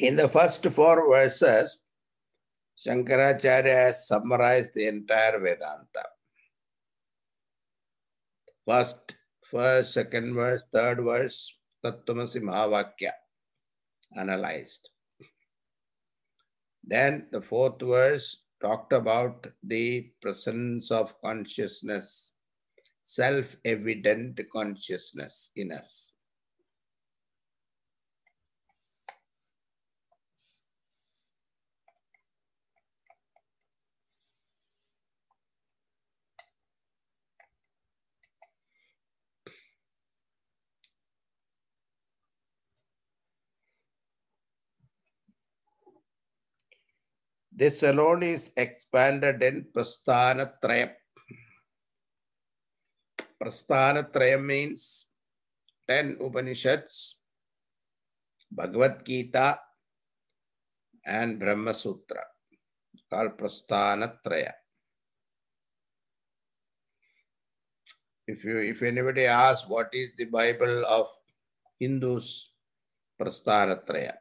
[0.00, 1.76] In the first four verses,
[2.78, 6.04] Shankaracharya has summarized the entire Vedanta.
[8.66, 13.12] First, first, second verse, third verse, Tattvamasi Mahavakya,
[14.16, 14.88] analyzed.
[16.82, 22.32] Then the fourth verse talked about the presence of consciousness,
[23.02, 26.12] self-evident consciousness in us.
[47.60, 50.96] This alone is expanded in Prasthanatrayam.
[53.36, 55.04] Prasthanatrayam means
[55.86, 57.20] 10 Upanishads,
[58.50, 59.60] Bhagavad Gita,
[61.04, 62.24] and Brahma Sutra,
[63.12, 64.56] called Prasthanatraya.
[68.26, 71.12] If you if anybody asks what is the Bible of
[71.78, 72.52] Hindus,
[73.20, 74.16] Prasthanatraya.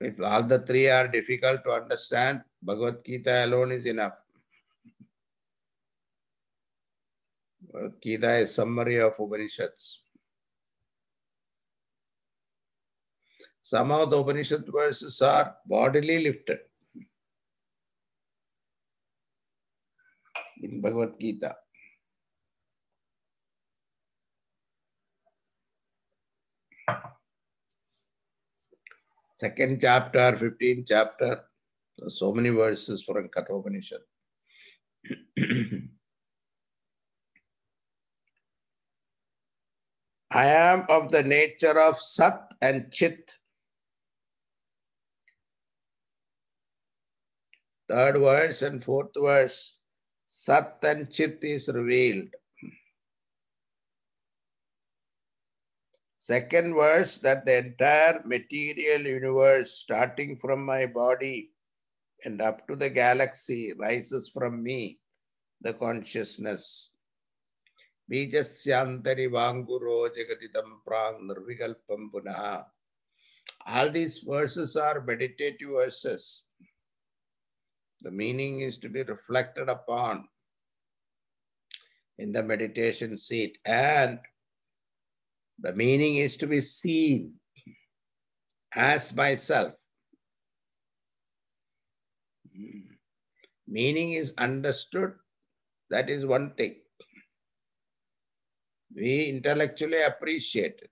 [0.00, 4.14] If all the three are difficult to understand, Bhagavad Gita alone is enough.
[7.60, 10.02] Bhagavad Gita is summary of Upanishads.
[13.62, 16.58] Some of the Upanishad verses are bodily lifted
[20.62, 21.56] in Bhagavad Gita.
[29.38, 31.44] Second chapter, 15th chapter,
[32.08, 34.00] so many verses from Kathopanishad.
[40.30, 43.36] I am of the nature of Sat and Chit.
[47.88, 49.76] Third verse and fourth verse,
[50.26, 52.30] Sat and Chit is revealed.
[56.26, 61.52] Second verse that the entire material universe, starting from my body
[62.24, 64.98] and up to the galaxy, rises from me,
[65.60, 66.90] the consciousness.
[73.64, 76.42] All these verses are meditative verses.
[78.00, 80.26] The meaning is to be reflected upon
[82.18, 84.18] in the meditation seat and
[85.58, 87.34] the meaning is to be seen
[88.74, 89.74] as myself.
[93.66, 95.14] Meaning is understood,
[95.90, 96.76] that is one thing.
[98.94, 100.90] We intellectually appreciate it.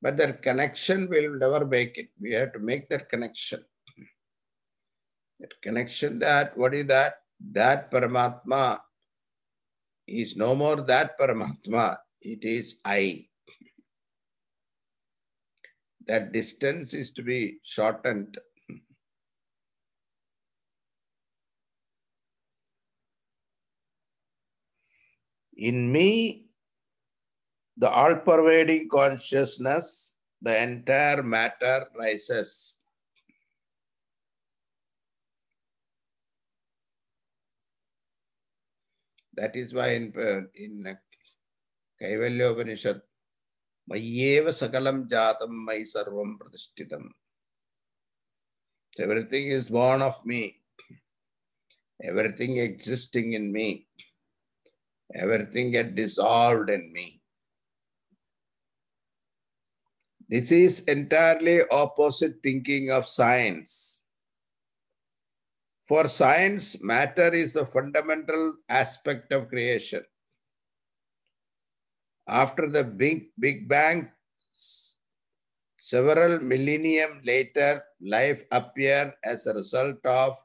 [0.00, 2.08] But that connection will never make it.
[2.20, 3.64] We have to make that connection.
[5.38, 7.14] That connection that, what is that?
[7.52, 8.80] That Paramatma
[10.06, 13.26] is no more that Paramatma it is I.
[16.06, 18.38] That distance is to be shortened.
[25.56, 26.46] In me,
[27.76, 32.78] the all pervading consciousness, the entire matter rises.
[39.34, 40.98] That is why in, uh, in
[42.02, 43.00] Kaivalyopanishad,
[43.88, 47.04] Mayyeva Sakalam Jatam Mai Sarvam Pratishtitam.
[48.98, 50.56] Everything is born of me.
[52.02, 53.86] Everything existing in me.
[55.14, 57.20] Everything get dissolved in me.
[60.28, 64.00] This is entirely opposite thinking of science.
[65.86, 70.02] For science, matter is a fundamental aspect of creation.
[72.26, 74.10] After the Big, Big Bang,
[75.78, 80.36] several millennium later, life appeared as a result of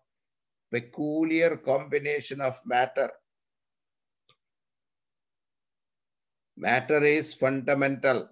[0.72, 3.12] peculiar combination of matter.
[6.58, 8.30] Matter is fundamental.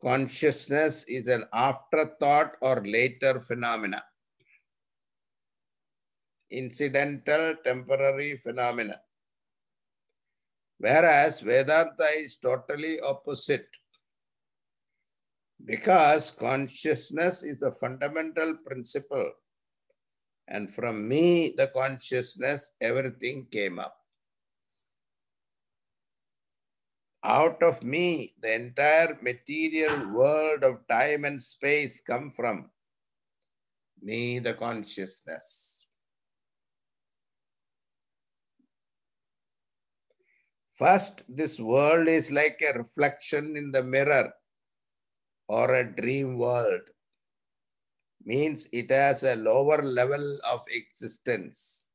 [0.00, 4.04] Consciousness is an afterthought or later phenomena.
[6.50, 9.00] Incidental, temporary phenomena.
[10.78, 13.68] Whereas Vedanta is totally opposite.
[15.64, 19.32] Because consciousness is the fundamental principle.
[20.48, 23.96] And from me, the consciousness, everything came up.
[27.24, 32.70] Out of me, the entire material world of time and space come from
[34.00, 35.75] me, the consciousness.
[40.76, 44.30] First, this world is like a reflection in the mirror
[45.48, 46.82] or a dream world.
[48.22, 51.86] Means it has a lower level of existence.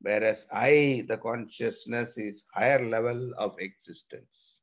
[0.00, 4.58] Whereas I, the consciousness, is higher level of existence.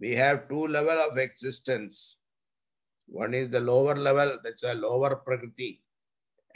[0.00, 2.16] We have two level of existence.
[3.06, 5.84] One is the lower level, that's a lower prakriti,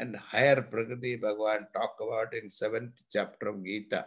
[0.00, 4.06] and higher prakriti Bhagavan talk about in seventh chapter of Gita.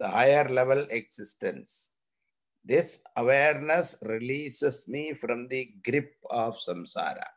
[0.00, 1.90] the higher level existence.
[2.64, 7.28] This awareness releases me from the grip of samsara.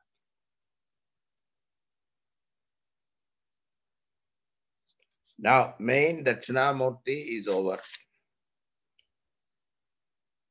[5.37, 7.79] Now, main Dakshinamurti is over.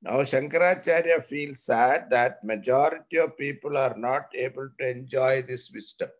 [0.02, 6.10] Now, Shankaracharya feels sad that majority of people are not able to enjoy this wisdom.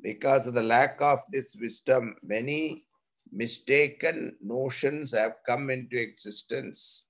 [0.00, 2.86] Because of the lack of this wisdom, many
[3.32, 7.04] mistaken notions have come into existence.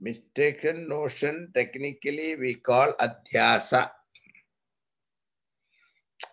[0.00, 3.90] Mistaken notion, technically we call adhyasa.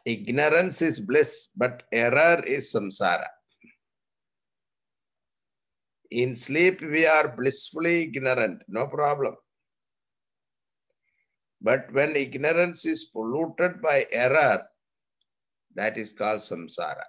[0.05, 3.27] Ignorance is bliss, but error is samsara.
[6.11, 9.36] In sleep, we are blissfully ignorant, no problem.
[11.61, 14.63] But when ignorance is polluted by error,
[15.75, 17.05] that is called samsara.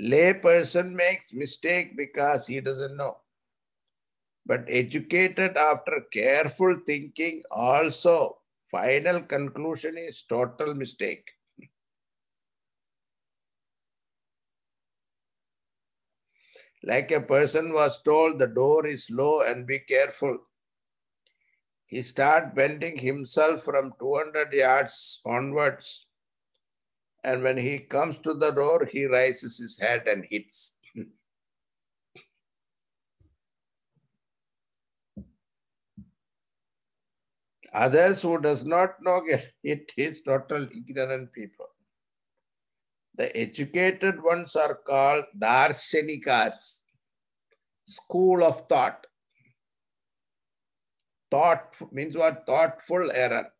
[0.00, 3.18] Lay person makes mistake because he doesn't know.
[4.44, 11.30] But educated after careful thinking also final conclusion is total mistake.
[16.82, 20.40] Like a person was told the door is low and be careful.
[21.84, 26.06] He start bending himself from 200 yards onwards.
[27.22, 30.74] And when he comes to the door, he raises his head and hits.
[37.72, 41.66] Others who does not know get it is total ignorant people.
[43.14, 46.80] The educated ones are called darshanikas,
[47.86, 49.06] school of thought.
[51.30, 52.44] Thought means what?
[52.44, 53.52] Thoughtful error.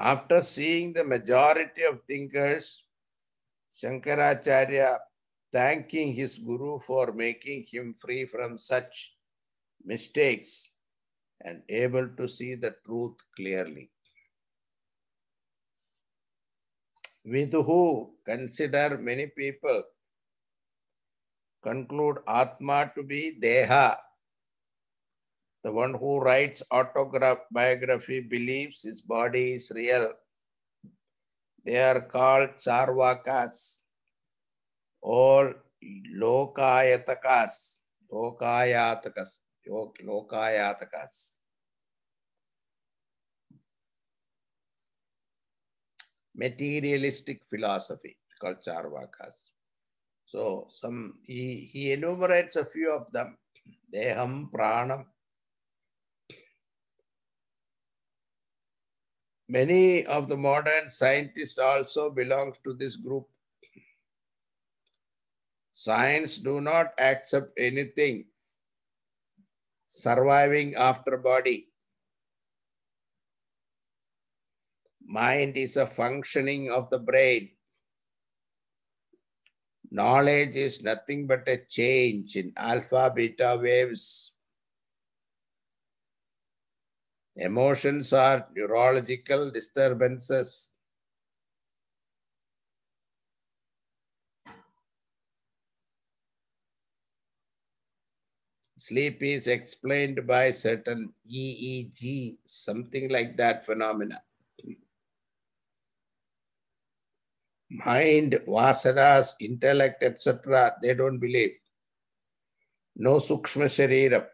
[0.00, 2.84] After seeing the majority of thinkers,
[3.76, 4.96] Shankaracharya
[5.52, 9.14] thanking his guru for making him free from such
[9.84, 10.70] mistakes
[11.44, 13.90] and able to see the truth clearly.
[17.26, 19.82] Viduhu consider many people
[21.62, 23.96] conclude Atma to be Deha.
[25.62, 30.12] The one who writes autobiography believes his body is real.
[31.64, 33.80] They are called Charvakas,
[35.02, 35.52] all
[36.16, 37.78] Lokayatakas,
[38.10, 41.32] Lokayatakas, Lokayatakas.
[46.40, 49.52] materialistic philosophy called Charvakas.
[50.24, 53.36] So some he, he enumerates a few of them.
[53.92, 55.04] Deham, Pranam.
[59.50, 63.26] Many of the modern scientists also belongs to this group.
[65.72, 68.26] Science do not accept anything
[69.88, 71.66] surviving after body.
[75.04, 77.50] Mind is a functioning of the brain.
[79.90, 84.29] Knowledge is nothing but a change in alpha beta waves.
[87.40, 90.72] Emotions are neurological disturbances.
[98.76, 104.20] Sleep is explained by certain EEG, something like that phenomena.
[107.70, 111.52] Mind, vasanas, intellect, etc., they don't believe.
[112.96, 114.26] No sukshma shariram.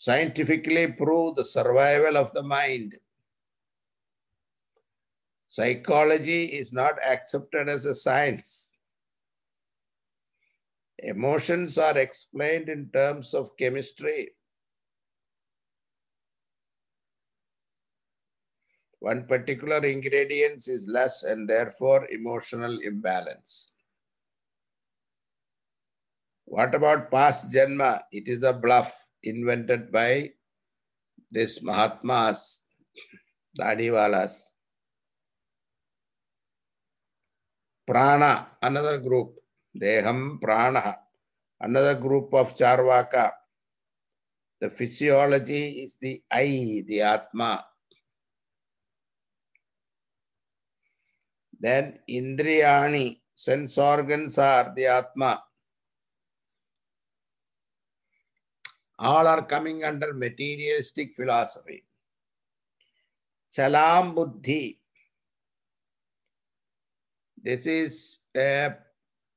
[0.00, 2.96] Scientifically prove the survival of the mind.
[5.48, 8.70] Psychology is not accepted as a science.
[11.00, 14.30] Emotions are explained in terms of chemistry.
[19.00, 23.72] One particular ingredient is less and therefore emotional imbalance.
[26.44, 28.02] What about past Janma?
[28.12, 30.30] It is a bluff invented by
[31.30, 32.62] this Mahatmas,
[33.58, 34.50] Dadiwalas.
[37.86, 39.38] Prana, another group.
[39.76, 40.98] Deham Prana,
[41.60, 43.30] another group of Charvaka.
[44.60, 47.64] The physiology is the I, the Atma.
[51.60, 55.42] Then Indriyani, sense organs are the Atma.
[58.98, 61.84] All are coming under materialistic philosophy.
[63.56, 64.80] Chalam Buddhi.
[67.40, 68.74] This is a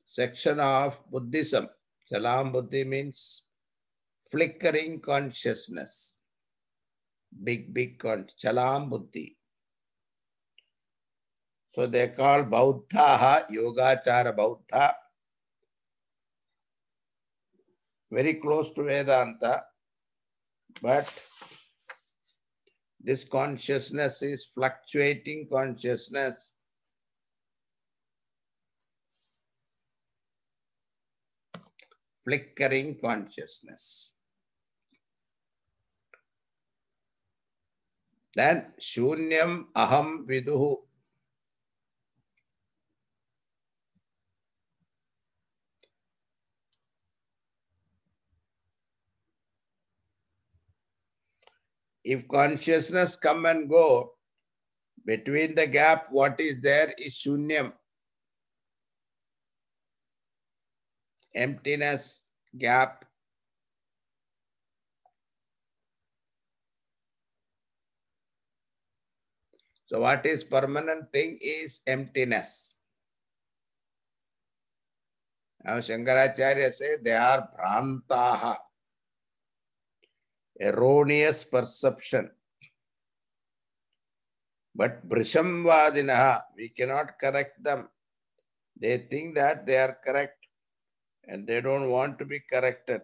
[0.04, 1.70] section of Buddhism.
[2.12, 3.44] Chalam Buddhi means
[4.32, 6.16] flickering consciousness.
[7.44, 9.38] Big, big con Chalam Buddhi.
[11.74, 14.94] So they call Bauddha, Yogachara Bauddha.
[18.12, 19.64] Very close to Vedanta,
[20.82, 21.12] but
[23.00, 26.52] this consciousness is fluctuating consciousness
[32.24, 34.12] flickering consciousness.
[38.36, 40.78] Then Shunyam Aham Viduhu.
[52.04, 54.14] If consciousness come and go,
[55.06, 57.74] between the gap, what is there is Shunyam.
[61.34, 62.28] emptiness,
[62.58, 63.06] gap.
[69.88, 72.78] So what is permanent thing is emptiness.
[75.64, 78.56] Now Shankaracharya say they are bhrantaha,
[80.61, 82.31] erroneous perception.
[84.75, 87.89] But Brishamvadinaha, we cannot correct them.
[88.79, 90.47] They think that they are correct
[91.25, 93.03] and they don't want to be corrected.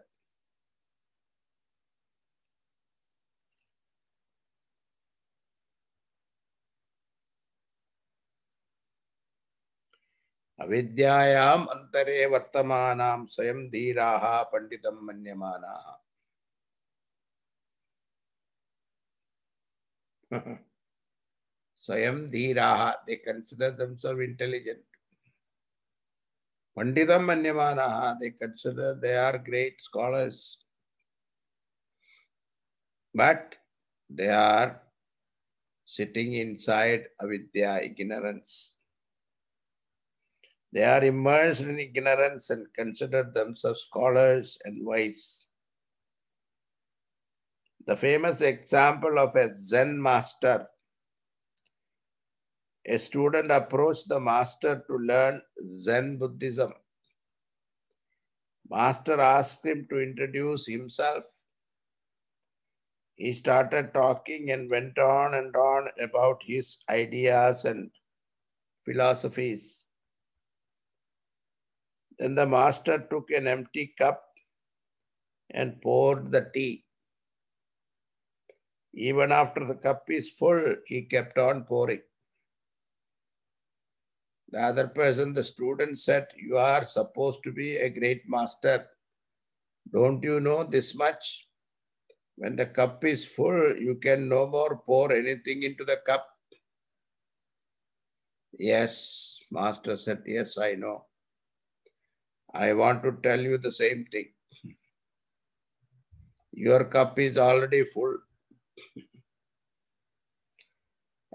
[10.62, 15.86] अविद्यायाम् अन्तरे वर्तमानां स्वयं धीराः पण्डितं मन्यमानाः
[21.79, 24.79] Swayam dhiraha, they consider themselves intelligent.
[26.77, 30.57] Pandita manyamanaha, they consider they are great scholars.
[33.13, 33.55] But
[34.09, 34.81] they are
[35.85, 38.73] sitting inside avidya, ignorance.
[40.71, 45.46] They are immersed in ignorance and consider themselves scholars and wise.
[47.87, 50.67] The famous example of a Zen master
[52.87, 56.73] a student approached the master to learn Zen Buddhism.
[58.69, 61.25] Master asked him to introduce himself.
[63.17, 67.89] he started talking and went on and on about his ideas and
[68.85, 69.85] philosophies.
[72.19, 74.23] Then the master took an empty cup
[75.49, 76.86] and poured the tea.
[78.93, 82.01] Even after the cup is full, he kept on pouring.
[84.49, 88.87] The other person, the student said, You are supposed to be a great master.
[89.91, 91.47] Don't you know this much?
[92.35, 96.27] When the cup is full, you can no more pour anything into the cup.
[98.57, 101.05] Yes, Master said, Yes, I know.
[102.53, 104.29] I want to tell you the same thing.
[106.53, 108.17] Your cup is already full.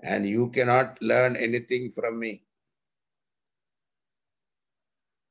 [0.03, 2.43] And you cannot learn anything from me.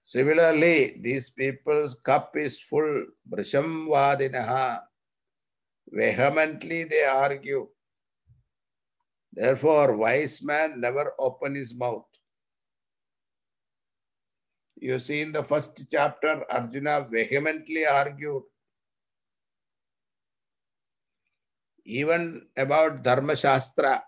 [0.03, 3.05] Similarly, these people's cup is full.
[3.29, 4.81] Brishamvadinaha.
[5.87, 7.67] Vehemently they argue.
[9.33, 12.05] Therefore, wise man never open his mouth.
[14.75, 18.43] You see in the first chapter, Arjuna vehemently argued
[21.85, 24.03] even about Dharma Shastra.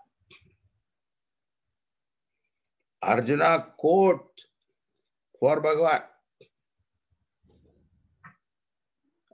[3.02, 4.40] Arjuna quote
[5.38, 6.02] for Bhagavan.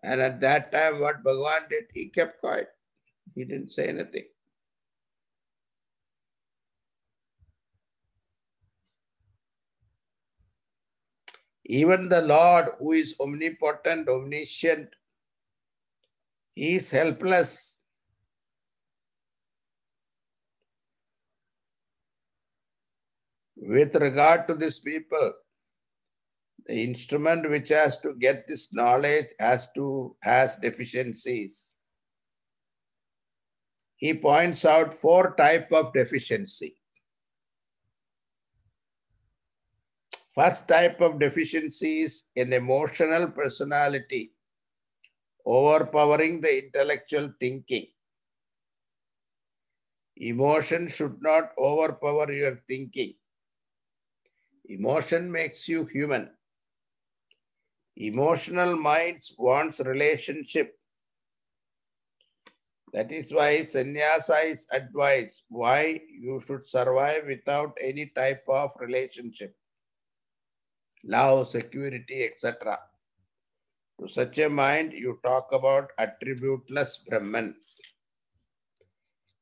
[0.03, 2.69] And at that time, what Bhagavan did, he kept quiet.
[3.35, 4.25] He didn't say anything.
[11.65, 14.89] Even the Lord, who is omnipotent, omniscient,
[16.55, 17.80] he is helpless.
[23.71, 25.33] With regard to these people,
[26.67, 31.71] the instrument which has to get this knowledge has to has deficiencies.
[33.95, 36.75] He points out four type of deficiency.
[40.35, 44.33] First type of deficiency is an emotional personality
[45.47, 47.87] overpowering the intellectual thinking.
[50.17, 53.15] Emotion should not overpower your thinking.
[54.71, 56.31] Emotion makes you human.
[57.97, 60.79] Emotional minds wants relationship.
[62.93, 69.57] That is why sannyasa is advised why you should survive without any type of relationship.
[71.03, 72.79] Love, security, etc.
[74.01, 77.57] To such a mind, you talk about attributeless Brahman.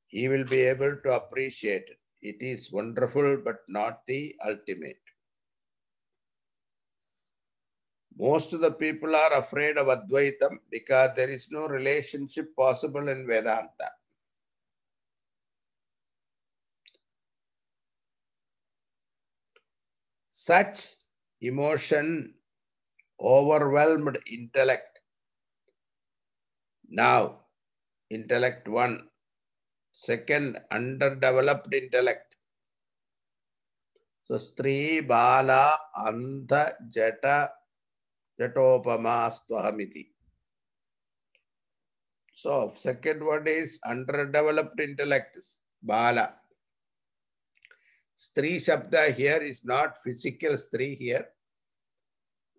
[0.07, 1.99] He will be able to appreciate it.
[2.23, 4.97] It is wonderful, but not the ultimate.
[8.19, 13.27] Most of the people are afraid of Advaitam because there is no relationship possible in
[13.29, 13.91] Vedanta.
[20.33, 20.95] Such
[21.41, 22.35] emotion
[23.21, 24.99] overwhelmed intellect.
[26.89, 27.41] Now,
[28.11, 29.09] intellect one.
[29.93, 32.35] Second, underdeveloped intellect.
[34.25, 37.51] So, Stri, Bala, Anta, Jata,
[38.41, 40.09] Jatopamastahamiti.
[42.33, 45.39] So, second word is underdeveloped intellect,
[45.83, 46.35] Bala.
[48.17, 51.27] Stri Shabda here is not physical Stri here.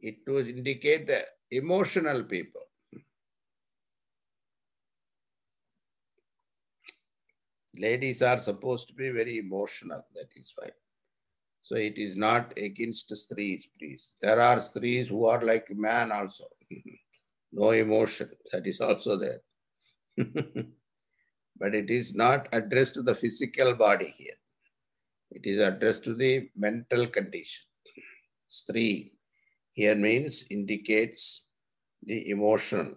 [0.01, 2.61] It to indicate the emotional people.
[7.77, 10.69] Ladies are supposed to be very emotional, that is why.
[11.61, 14.13] So it is not against Stris, please.
[14.21, 16.45] There are Stris who are like man also.
[17.51, 19.41] no emotion, that is also there.
[21.59, 24.39] but it is not addressed to the physical body here.
[25.31, 27.65] It is addressed to the mental condition.
[28.49, 29.11] Stri
[29.73, 31.45] here means indicates
[32.03, 32.95] the emotional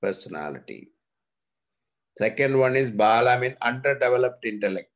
[0.00, 0.90] personality.
[2.16, 4.91] Second one is Bala, I mean underdeveloped intellect.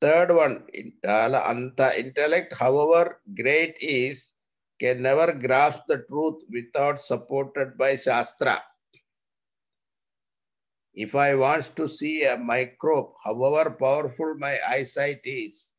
[0.00, 0.64] Third one,
[1.04, 4.32] Anta intellect, however great is,
[4.78, 8.62] can never grasp the truth without supported by Shastra.
[10.92, 15.70] If I want to see a microbe, however powerful my eyesight is,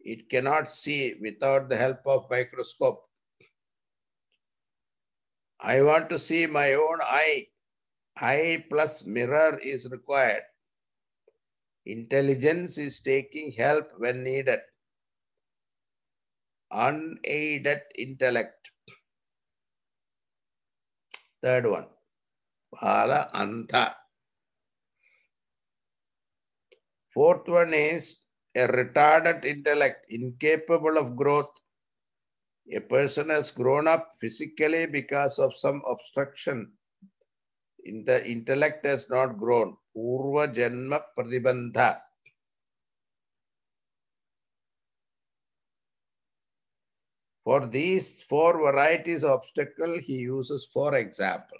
[0.00, 3.02] it cannot see without the help of microscope.
[5.60, 7.46] I want to see my own eye.
[8.16, 10.42] Eye plus mirror is required.
[11.86, 14.58] Intelligence is taking help when needed.
[16.72, 18.72] Unaided intellect.
[21.40, 21.86] Third one.
[22.72, 23.94] Bala Anta.
[27.14, 28.22] Fourth one is
[28.56, 31.54] a retarded intellect, incapable of growth.
[32.74, 36.72] A person has grown up physically because of some obstruction.
[37.86, 39.76] In the intellect has not grown.
[39.96, 42.00] Purva Janma Pratibandha.
[47.44, 51.58] For these four varieties of obstacle, he uses for example.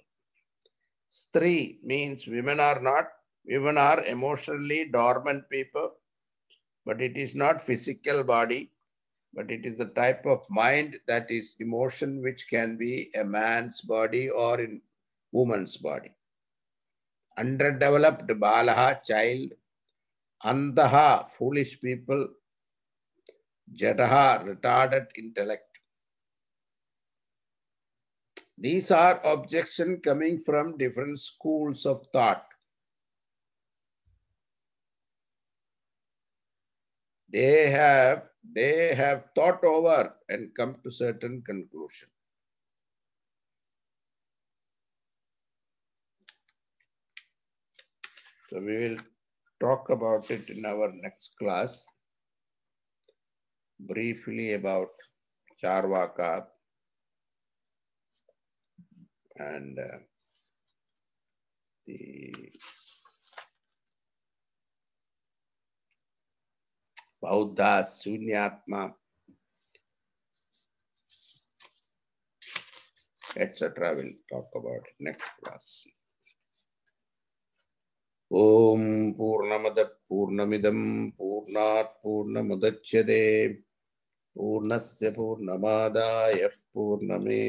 [1.08, 3.04] Stri means women are not,
[3.46, 5.92] women are emotionally dormant people,
[6.84, 8.72] but it is not physical body,
[9.32, 13.80] but it is the type of mind that is emotion which can be a man's
[13.80, 14.82] body or in
[15.30, 16.15] woman's body.
[17.38, 19.52] Underdeveloped balaha, child,
[20.44, 22.28] andaha, foolish people,
[23.74, 25.64] jataha, retarded intellect.
[28.58, 32.46] These are objections coming from different schools of thought.
[37.30, 38.22] They have
[38.54, 42.08] they have thought over and come to certain conclusion.
[48.56, 48.96] So we will
[49.60, 51.86] talk about it in our next class.
[53.78, 54.88] Briefly about
[55.62, 56.46] Charvaka
[59.36, 59.98] and uh,
[61.86, 62.32] the
[67.22, 68.94] Bauddha Sunyatma,
[73.36, 73.96] etc.
[73.96, 75.84] We'll talk about next class.
[78.34, 83.22] ॐ पूर्णमद पूर्णमिदं पूर्णात् पूर्णमुदच्यते
[84.34, 87.44] पूर्णस्य पूर्णमादाय पूर्णमेवावशिष्यते।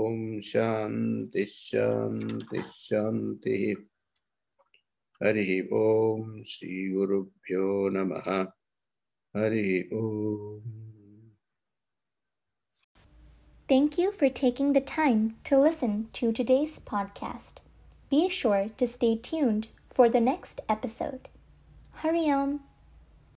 [0.00, 3.64] ॐ शान्ति शान्ति शान्तिः
[5.22, 8.28] हरिः ॐ श्रीगुरुभ्यो नमः।
[9.36, 10.04] हरिः ॐ
[13.68, 17.60] Thank you for taking the time to listen to today's podcast.
[18.10, 21.28] Be sure to stay tuned for the next episode.
[22.02, 22.60] Hari Om.